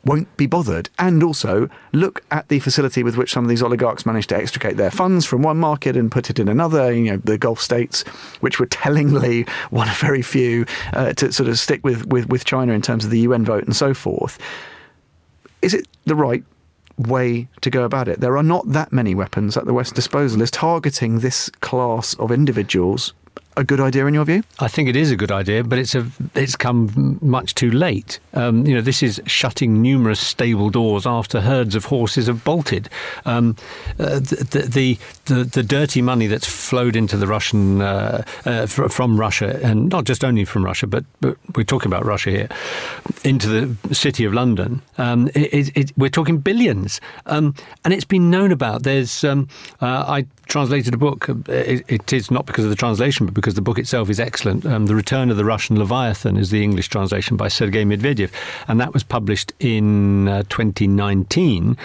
[0.05, 0.89] won't be bothered.
[0.99, 4.77] And also, look at the facility with which some of these oligarchs managed to extricate
[4.77, 6.93] their funds from one market and put it in another.
[6.93, 8.03] You know, the Gulf states,
[8.41, 12.45] which were tellingly one of very few uh, to sort of stick with, with, with
[12.45, 14.39] China in terms of the UN vote and so forth.
[15.61, 16.43] Is it the right
[17.09, 18.21] way to go about it.
[18.21, 20.43] There are not that many weapons at the West's disposal.
[20.43, 23.13] Is targeting this class of individuals
[23.57, 24.43] a good idea in your view?
[24.59, 28.19] I think it is a good idea, but it's a it's come much too late.
[28.33, 32.89] Um, you know, this is shutting numerous stable doors after herds of horses have bolted.
[33.25, 33.57] Um,
[33.99, 34.99] uh, the, the,
[35.35, 40.05] the the dirty money that's flowed into the Russian uh, uh, from Russia, and not
[40.05, 42.49] just only from Russia, but, but we're talking about Russia here,
[43.25, 44.81] into the city of London.
[44.99, 48.85] Um, it, it, we're talking billions, um, and it's been known about.
[48.85, 49.49] There's um,
[49.81, 51.29] uh, I translated a book.
[51.49, 54.21] It, it is not because of the translation, but because because the book itself is
[54.21, 54.65] excellent.
[54.65, 58.31] Um, the Return of the Russian Leviathan is the English translation by Sergei Medvedev,
[58.69, 61.77] and that was published in uh, 2019.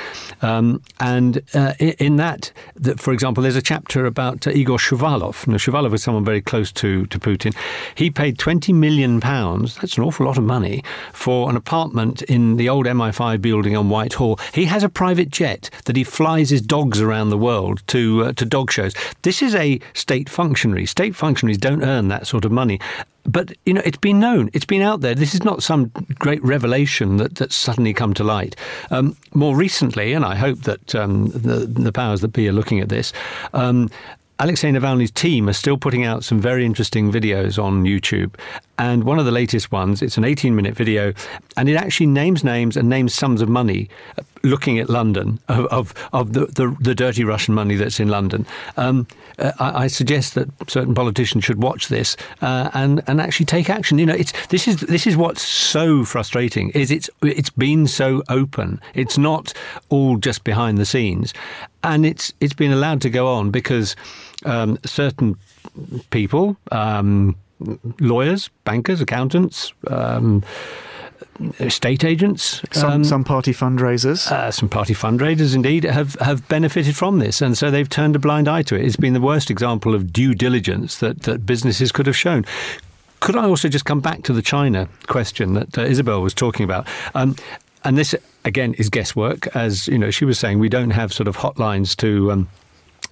[0.43, 5.47] Um, and uh, in that, that, for example, there's a chapter about uh, Igor Shuvalov.
[5.47, 7.55] Now, Shuvalov was someone very close to, to Putin.
[7.95, 12.57] He paid 20 million pounds, that's an awful lot of money, for an apartment in
[12.57, 14.39] the old MI5 building on Whitehall.
[14.53, 18.33] He has a private jet that he flies his dogs around the world to, uh,
[18.33, 18.93] to dog shows.
[19.21, 20.85] This is a state functionary.
[20.85, 22.79] State functionaries don't earn that sort of money
[23.25, 26.43] but you know it's been known it's been out there this is not some great
[26.43, 28.55] revelation that, that's suddenly come to light
[28.91, 32.79] um, more recently and i hope that um, the, the powers that be are looking
[32.79, 33.13] at this
[33.53, 33.89] um,
[34.37, 38.35] Alexei Navalny's team are still putting out some very interesting videos on YouTube.
[38.77, 41.13] And one of the latest ones, it's an 18 minute video,
[41.55, 45.65] and it actually names names and names sums of money uh, looking at London, of,
[45.67, 48.45] of, of the, the, the, dirty Russian money that's in London.
[48.77, 49.07] Um,
[49.39, 53.69] uh, I, I, suggest that certain politicians should watch this uh, and, and actually take
[53.69, 53.97] action.
[53.97, 58.21] You know, it's, this, is, this is what's so frustrating, is it's, it's been so
[58.29, 58.79] open.
[58.93, 59.51] It's not
[59.89, 61.33] all just behind the scenes.
[61.83, 63.95] And it's, it's been allowed to go on because
[64.45, 65.37] um, certain
[66.11, 67.35] people, um,
[67.99, 70.43] lawyers, bankers, accountants, um,
[71.59, 76.95] estate agents, some, um, some party fundraisers, uh, some party fundraisers indeed have have benefited
[76.95, 78.85] from this, and so they've turned a blind eye to it.
[78.85, 82.45] It's been the worst example of due diligence that that businesses could have shown.
[83.19, 86.63] Could I also just come back to the China question that uh, Isabel was talking
[86.63, 86.87] about?
[87.15, 87.35] Um,
[87.83, 91.27] and this again is guesswork, as you know, she was saying we don't have sort
[91.27, 92.47] of hotlines to.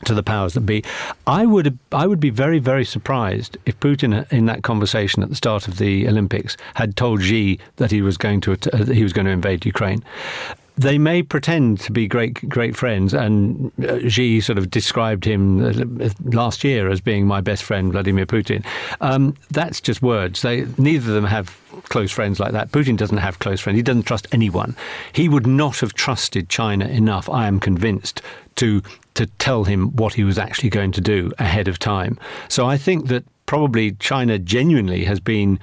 [0.06, 0.84] To the powers that be.
[1.28, 5.36] I would I would be very very surprised if Putin in that conversation at the
[5.36, 9.14] start of the Olympics had told Xi that he was going to uh, he was
[9.14, 10.04] going to invade Ukraine.
[10.76, 15.64] They may pretend to be great great friends, and uh, Xi sort of described him
[15.64, 18.66] uh, last year as being my best friend, Vladimir Putin.
[19.00, 20.42] Um, that's just words.
[20.42, 21.58] They neither of them have
[21.90, 22.72] close friends like that.
[22.72, 23.78] Putin doesn't have close friends.
[23.78, 24.76] He doesn't trust anyone.
[25.14, 28.22] He would not have trusted China enough, I am convinced,
[28.56, 28.82] to
[29.16, 32.18] to tell him what he was actually going to do ahead of time.
[32.48, 35.60] So I think that probably China genuinely has been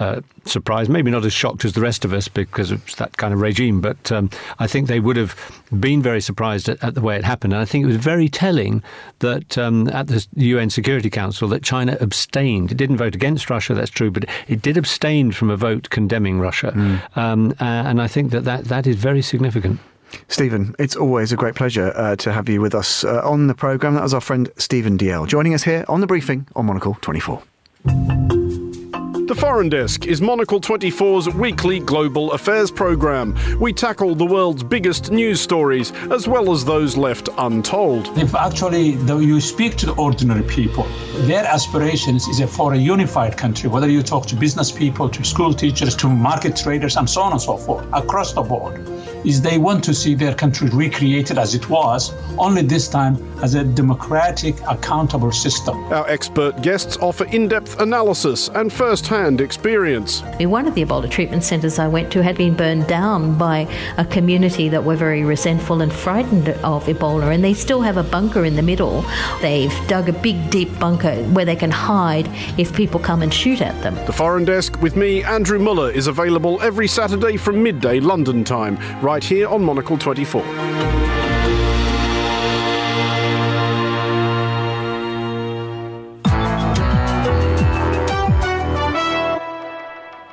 [0.00, 3.34] uh, surprised, maybe not as shocked as the rest of us because it's that kind
[3.34, 4.30] of regime, but um,
[4.60, 5.36] I think they would have
[5.78, 7.52] been very surprised at, at, the way it happened.
[7.52, 8.82] And I think it was very telling
[9.18, 12.70] that um, at the UN Security Council that China abstained.
[12.70, 16.38] It didn't vote against Russia, that's true, but it did abstain from a vote condemning
[16.38, 16.72] Russia.
[16.74, 17.16] Mm.
[17.16, 19.80] Um, uh, and I think that, that that is very significant.
[20.28, 23.54] Stephen, it's always a great pleasure uh, to have you with us uh, on the
[23.54, 23.94] programme.
[23.94, 27.42] That was our friend Stephen Dalziel joining us here on the briefing on Monocle 24.
[29.28, 33.36] The Foreign Desk is Monocle 24's weekly global affairs programme.
[33.60, 38.08] We tackle the world's biggest news stories as well as those left untold.
[38.16, 40.84] If actually you speak to the ordinary people,
[41.26, 45.52] their aspirations is for a unified country, whether you talk to business people, to school
[45.52, 48.82] teachers, to market traders, and so on and so forth, across the board
[49.24, 53.54] is they want to see their country recreated as it was, only this time as
[53.54, 55.76] a democratic, accountable system.
[55.92, 60.22] Our expert guests offer in depth analysis and first hand experience.
[60.40, 64.04] One of the Ebola treatment centres I went to had been burned down by a
[64.04, 68.44] community that were very resentful and frightened of Ebola, and they still have a bunker
[68.44, 69.04] in the middle.
[69.40, 72.28] They've dug a big, deep bunker where they can hide
[72.58, 73.94] if people come and shoot at them.
[74.06, 78.78] The Foreign Desk with me, Andrew Mueller, is available every Saturday from midday London time
[79.08, 80.42] right here on Monocle 24.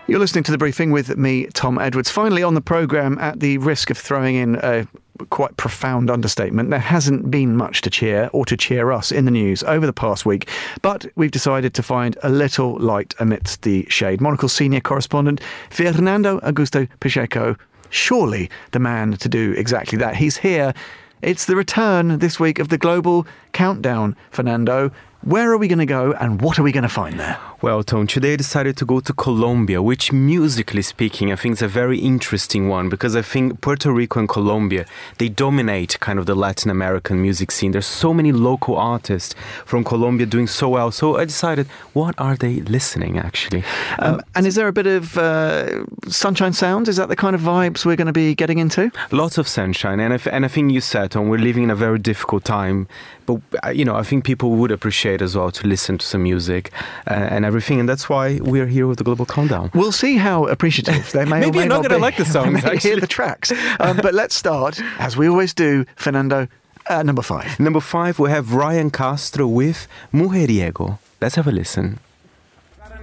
[0.07, 2.09] You're listening to the briefing with me, Tom Edwards.
[2.09, 4.85] Finally, on the programme, at the risk of throwing in a
[5.29, 9.31] quite profound understatement, there hasn't been much to cheer or to cheer us in the
[9.31, 10.49] news over the past week,
[10.81, 14.19] but we've decided to find a little light amidst the shade.
[14.19, 17.55] Monocle senior correspondent Fernando Augusto Pacheco
[17.95, 20.15] surely the man to do exactly that.
[20.15, 20.73] He's here.
[21.21, 24.91] It's the return this week of the Global Countdown, Fernando.
[25.21, 27.39] Where are we going to go and what are we going to find there?
[27.65, 31.63] Well, Tom, today I decided to go to Colombia, which musically speaking, I think is
[31.63, 34.85] a very interesting one because I think Puerto Rico and Colombia,
[35.17, 37.71] they dominate kind of the Latin American music scene.
[37.71, 39.33] There's so many local artists
[39.65, 40.91] from Colombia doing so well.
[40.91, 43.63] So I decided, what are they listening actually?
[43.97, 46.87] Um, uh, and is there a bit of uh, sunshine sound?
[46.87, 48.91] Is that the kind of vibes we're going to be getting into?
[49.09, 49.99] Lots of sunshine.
[49.99, 52.87] And I, and I think you said, Tom, we're living in a very difficult time.
[53.25, 56.21] But, uh, you know, I think people would appreciate as well to listen to some
[56.21, 56.71] music
[57.07, 59.71] uh, and everything everything, and that's why we're here with the Global Countdown.
[59.73, 61.39] We'll see how appreciative they may.
[61.39, 62.63] Maybe or may you're not, not going to like the songs.
[62.65, 66.49] Maybe hear the tracks, um, but let's start as we always do, Fernando.
[66.87, 67.59] Uh, number five.
[67.59, 70.99] Number five, we have Ryan Castro with Mujeriego.
[71.21, 71.99] Let's have a listen.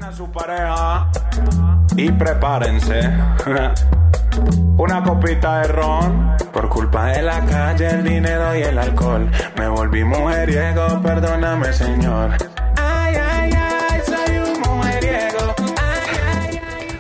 [0.03, 1.11] a su pareja
[1.97, 3.01] y prepárense.
[4.79, 6.37] Una copita de ron.
[6.53, 9.31] Por culpa de la calle, el dinero y el alcohol.
[9.57, 12.37] Me volví mujeriego, perdóname, señor.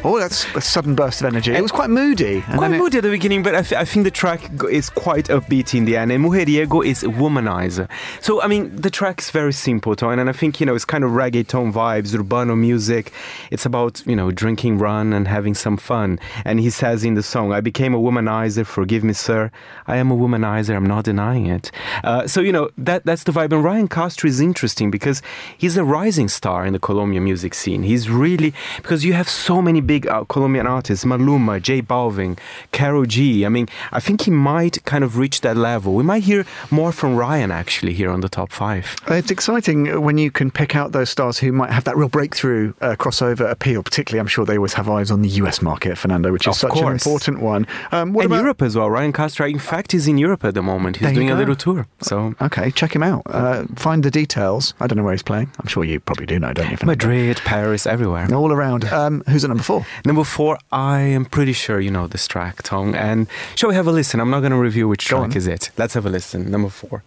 [0.05, 0.11] o
[0.54, 1.52] that's a sudden burst of energy.
[1.52, 2.36] It was quite moody.
[2.36, 4.50] and Quite then it- moody at the beginning, but I, th- I think the track
[4.70, 6.10] is quite upbeat in the end.
[6.12, 7.88] And Mujeriego is womanizer.
[8.20, 10.84] So, I mean, the track is very simple, Tom, and I think, you know, it's
[10.84, 13.12] kind of reggaeton vibes, urbano music.
[13.50, 16.18] It's about, you know, drinking run and having some fun.
[16.44, 19.50] And he says in the song, I became a womanizer, forgive me, sir.
[19.86, 21.70] I am a womanizer, I'm not denying it.
[22.04, 23.52] Uh, so, you know, that that's the vibe.
[23.52, 25.22] And Ryan Castro is interesting because
[25.56, 27.82] he's a rising star in the Colombian music scene.
[27.82, 32.38] He's really, because you have so many big uh, Colombian artists, Maluma, J Balvin,
[32.72, 33.44] Karol G.
[33.44, 35.94] I mean, I think he might kind of reach that level.
[35.94, 38.96] We might hear more from Ryan actually here on the top five.
[39.08, 42.74] It's exciting when you can pick out those stars who might have that real breakthrough
[42.80, 43.82] uh, crossover appeal.
[43.82, 46.70] Particularly, I'm sure they always have eyes on the US market, Fernando, which is Of
[46.70, 47.66] such an important one.
[47.90, 48.90] Um, what and about Europe as well.
[48.90, 50.96] Ryan Castro, in fact, is in Europe at the moment.
[50.96, 51.86] He's There doing a little tour.
[52.00, 53.22] So Okay, check him out.
[53.26, 54.74] Uh, find the details.
[54.80, 55.50] I don't know where he's playing.
[55.60, 56.76] I'm sure you probably do know, don't you?
[56.76, 57.06] Fernando?
[57.06, 58.32] Madrid, Paris, everywhere.
[58.34, 58.84] All around.
[58.86, 59.86] Um, who's at number four?
[60.04, 62.94] Number four, I am pretty sure you know this track, Tom.
[62.94, 64.20] And shall we have a listen?
[64.20, 65.36] I'm not going to review which Go track on.
[65.36, 65.70] is it.
[65.78, 66.50] Let's have a listen.
[66.50, 67.02] Number four.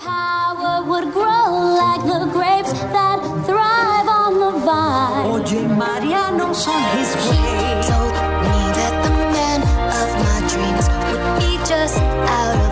[0.00, 1.46] Power would grow
[1.82, 5.26] like the grapes that thrive on the vine.
[5.32, 7.82] Oye, Mariano's on his way.
[7.90, 8.14] Told
[8.46, 9.60] me that the man
[10.00, 12.67] of my dreams would be just out of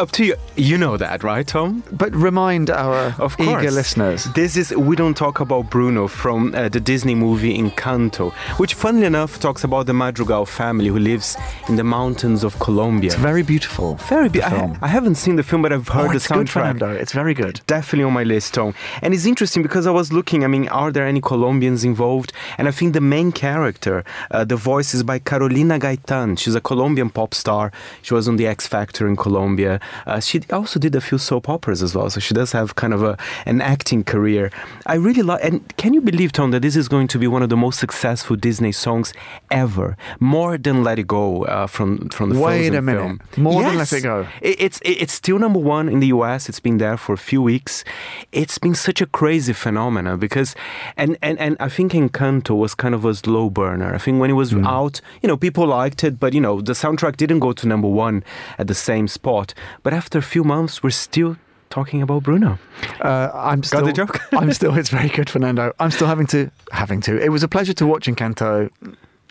[0.00, 0.34] Up to you.
[0.56, 1.84] You know that, right, Tom?
[1.92, 3.62] But remind our Of course.
[3.62, 4.24] eager listeners.
[4.32, 9.04] This is We Don't Talk About Bruno from uh, the Disney movie Encanto, which, funnily
[9.04, 11.36] enough, talks about the Madrigal family who lives
[11.68, 13.08] in the mountains of Colombia.
[13.08, 13.96] It's very beautiful.
[14.08, 14.74] Very be- I.
[14.80, 16.48] I haven't seen the film, but I've heard oh, the it's good.
[16.48, 16.88] Fernando.
[16.92, 17.60] It's very good.
[17.66, 18.72] Definitely on my list, Tom.
[19.02, 22.32] And it's interesting because I was looking, I mean, are there any Colombians involved?
[22.56, 26.38] And I think the main character, uh, the voice is by Carolina Gaitan.
[26.38, 27.70] She's a Colombian pop star.
[28.00, 29.78] She was on The X Factor in Colombia.
[30.06, 32.92] Uh, she also did a few soap operas as well, so she does have kind
[32.94, 33.16] of a,
[33.46, 34.50] an acting career.
[34.86, 37.42] I really like, and can you believe, Tom, that this is going to be one
[37.42, 39.12] of the most successful Disney songs
[39.50, 39.96] ever?
[40.20, 43.00] More than Let It Go uh, from, from the Wait Frozen a minute.
[43.00, 43.20] film.
[43.36, 44.26] More than Let It Go.
[44.40, 46.48] It- It's it- it's still number one in the US.
[46.48, 47.84] It's been there for a few weeks.
[48.32, 50.54] It's been such a crazy phenomenon because,
[50.96, 53.94] and and and I think Encanto was kind of a slow burner.
[53.94, 56.72] I think when it was out, you know, people liked it, but you know, the
[56.74, 58.22] soundtrack didn't go to number one
[58.58, 59.54] at the same spot.
[59.82, 61.36] But after a few months, we're still
[61.70, 62.58] talking about Bruno.
[63.00, 63.84] Uh, I'm still.
[63.84, 64.20] the joke?
[64.32, 64.76] I'm still.
[64.76, 65.72] It's very good, Fernando.
[65.78, 67.18] I'm still having to having to.
[67.18, 68.70] It was a pleasure to watch Encanto.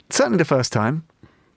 [0.10, 1.06] Certainly the first time,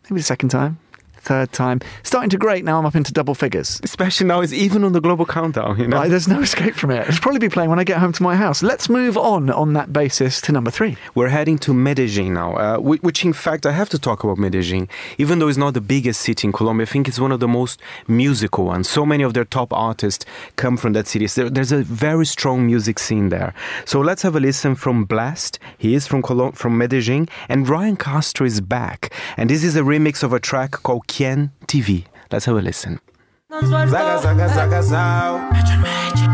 [0.04, 0.78] maybe the second time,
[1.22, 1.80] third time.
[2.02, 2.78] Starting to grate now.
[2.78, 3.80] I'm up into double figures.
[3.84, 5.78] Especially now, it's even on the global countdown.
[5.78, 5.96] You know.
[5.98, 7.08] Right, there's no escape from it.
[7.08, 8.62] It'll probably be playing when I get home to my house.
[8.62, 10.96] Let's move on on that basis to number three.
[11.14, 14.38] We're heading to Medellin now, uh, whi- which in fact I have to talk about
[14.38, 14.88] Medellin.
[15.18, 17.48] Even though it's not the biggest city in Colombia, I think it's one of the
[17.48, 18.88] most musical ones.
[18.88, 20.24] So many of their top artists
[20.56, 21.26] come from that city.
[21.28, 23.54] So there's a very strong music scene there.
[23.84, 25.58] So let's have a listen from Blessd.
[25.78, 29.12] He is from Colo- from Medellin, and Ryan Castro is back.
[29.36, 32.06] And this is a remix of a track called Quien TV.
[32.30, 32.98] Let's have a listen.
[33.50, 35.40] Saca, saca, saca, sao.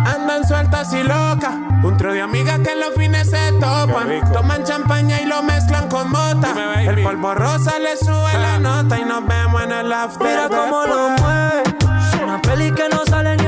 [0.07, 1.53] Andan sueltas y locas.
[1.83, 4.33] Un trío de amigas que en los fines se topan.
[4.33, 6.55] Toman champaña y lo mezclan con mota.
[6.81, 10.29] El polvo rosa le sube la nota y nos vemos en el after.
[10.29, 11.63] Mira cómo lo mueve.
[12.23, 13.48] Una peli que no sale ni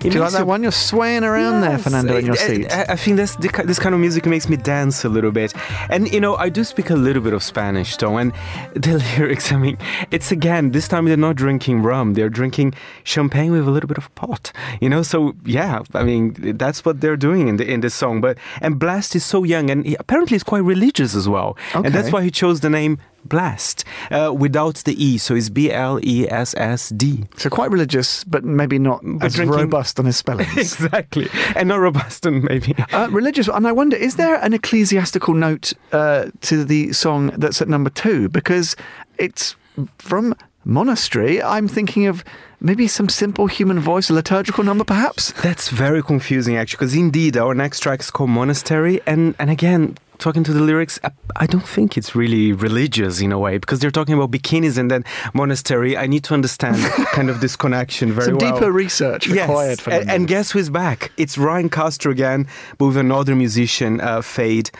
[0.00, 0.62] Do you like that one?
[0.62, 2.72] You're swaying around there, Fernando, in your seat.
[2.72, 5.52] I, I think that's the, this kind of music makes me dance a little bit.
[5.90, 8.32] And you know, I do speak a little bit of Spanish though, and
[8.74, 9.76] the lyrics, I mean,
[10.10, 12.74] it's again, this time they're not drinking rum, they're drinking
[13.04, 14.52] champagne with a little bit of pot.
[14.80, 18.22] You know, so yeah, I mean, that's what they're doing in the in this song.
[18.22, 21.58] But and Blessd is so young and he, apparently he's quite religious as well.
[21.74, 22.98] And that's why he chose the name
[23.28, 27.24] Blessd uh, without the E, so it's B L E S S D.
[27.36, 30.56] So quite religious, but maybe not as drinking- robust on his spellings.
[30.56, 32.74] exactly, and not robust, maybe.
[32.92, 37.60] Uh, religious, and I wonder, is there an ecclesiastical note uh, to the song that's
[37.62, 38.28] at number two?
[38.28, 38.76] Because
[39.18, 39.54] it's
[39.98, 41.42] from monastery.
[41.42, 42.24] I'm thinking of
[42.60, 45.32] maybe some simple human voice, a liturgical number, perhaps.
[45.42, 49.96] That's very confusing, actually, because indeed our next track is called Monastery, and and again.
[50.20, 53.80] Talking to the lyrics, I, I don't think it's really religious in a way because
[53.80, 55.02] they're talking about bikinis and then
[55.32, 55.96] monastery.
[55.96, 56.76] I need to understand
[57.12, 58.52] kind of this connection very Some well.
[58.52, 61.10] deeper research Yes, required for and, and guess who's back?
[61.16, 62.46] It's Ryan Castro again,
[62.76, 64.70] but with another musician, uh, Feid.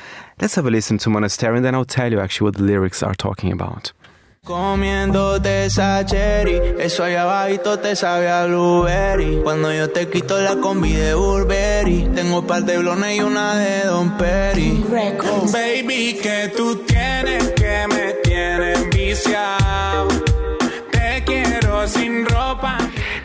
[0.43, 3.03] Let's have a listen to Monastery, and then I'll tell you actually what the lyrics
[3.03, 3.93] are talking about.
[4.43, 9.41] Comiéndote esa cherry, eso allá abajito te sabe a blueberry.
[9.43, 13.85] Cuando yo te quito la combi de Burberry, tengo par de blones y una de
[13.85, 14.83] Don Perry.
[15.53, 17.51] Baby, que tú tienes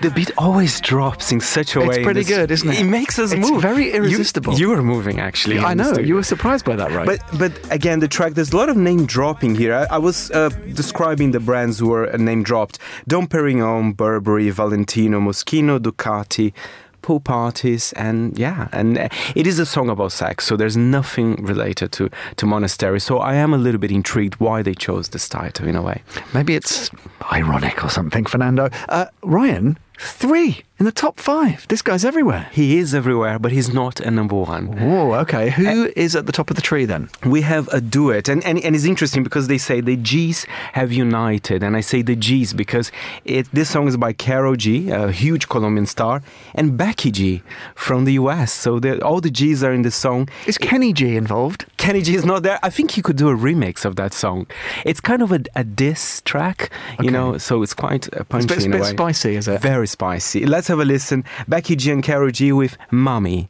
[0.06, 1.96] The beat always drops in such a It's way.
[1.96, 2.82] It's pretty good, isn't it?
[2.82, 3.60] It makes us It's move.
[3.60, 4.54] very irresistible.
[4.54, 5.58] You, were moving actually.
[5.58, 5.98] I know.
[5.98, 7.08] You were surprised by that, right?
[7.08, 9.74] But but again, the track there's a lot of name dropping here.
[9.74, 12.78] I, I was uh, describing the brands who were uh, name dropped:
[13.08, 16.54] Dom Perignon, Burberry, Valentino, Moschino, Ducati.
[17.02, 21.36] Pool parties and yeah, and uh, it is a song about sex, so there's nothing
[21.46, 23.00] related to to monastery.
[23.00, 26.02] So I am a little bit intrigued why they chose this title in a way.
[26.34, 26.90] Maybe it's
[27.32, 28.70] ironic or something, Fernando.
[28.90, 31.66] Uh, Ryan, three in the top five.
[31.70, 32.50] This guy's everywhere.
[32.52, 34.78] He is everywhere, but he's not a number one.
[34.82, 35.50] Oh, okay.
[35.52, 37.10] Who is at the top of the tree then?
[37.26, 40.92] we have a duet and, and, and it's interesting because they say the G's have
[40.92, 42.92] united and I say the G's because
[43.24, 46.22] it, this song is by Karol G a huge Colombian star
[46.54, 47.42] and Becky G
[47.74, 51.66] from the US so all the G's are in the song Is Kenny G involved?
[51.78, 54.46] Kenny G is not there I think he could do a remix of that song
[54.86, 56.70] it's kind of a, a diss track
[57.02, 59.62] you know so it's quite uh, It's a punchy bit, a bit spicy, is it?
[59.62, 60.46] very spicy.
[60.46, 61.24] Let's have a listen.
[61.48, 63.50] Becky G and Caro G with Mommy.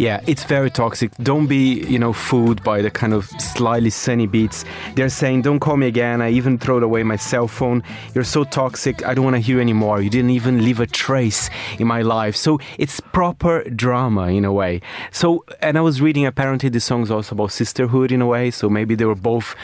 [0.00, 1.12] Yeah, it's very toxic.
[1.18, 4.64] Don't be, you know, fooled by the kind of slightly sunny beats.
[4.96, 7.84] They're saying, "Don't call me again." I even throw away my cell phone.
[8.12, 9.06] You're so toxic.
[9.06, 10.00] I don't want to hear anymore.
[10.00, 11.48] You didn't even leave a trace
[11.78, 12.34] in my life.
[12.34, 14.80] So it's proper drama in a way.
[15.12, 16.26] So, and I was reading.
[16.26, 18.50] Apparently, the song's also about sisterhood in a way.
[18.50, 19.54] So maybe they were both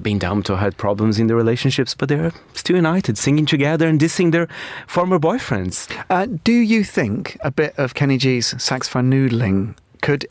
[0.00, 4.00] being dumped or had problems in their relationships, but they're still united, singing together and
[4.00, 4.48] dissing their
[4.86, 5.88] former boyfriends.
[6.10, 10.26] Uh, do you think a bit of Kenny G's saxophone noodling could,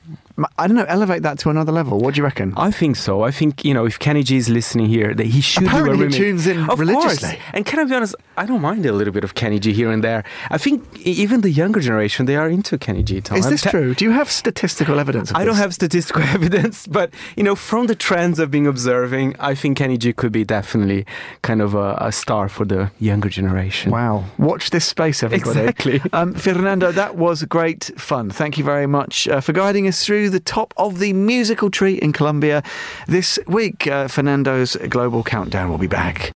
[0.57, 1.97] I don't know, elevate that to another level?
[1.99, 2.53] What do you reckon?
[2.57, 3.23] I think so.
[3.23, 6.03] I think you know if Kenny G is listening here, that he should Apparently do
[6.03, 7.29] a he tunes in of religiously.
[7.29, 7.41] Course.
[7.53, 8.15] And can I be honest?
[8.37, 10.23] I don't mind a little bit of Kenny G here and there.
[10.51, 13.19] I think even the younger generation they are into Kenny G.
[13.21, 13.37] Tom.
[13.37, 13.95] Is this te- true?
[13.95, 17.87] Do you have statistical evidence of I don't have statistical evidence, but you know, from
[17.87, 21.05] the trends I've been observing, I think Kenny G could be definitely
[21.41, 23.91] kind of a, a star for the younger generation.
[23.91, 24.25] Wow.
[24.37, 25.59] Watch this space, everybody.
[25.59, 26.01] Exactly.
[26.13, 28.29] Um, Fernando, that was great fun.
[28.29, 31.95] Thank you very much uh, for guiding us through the top of the musical tree
[31.95, 32.63] in Colombia
[33.07, 33.87] this week.
[33.87, 36.33] Uh, Fernando's Global Countdown will be back.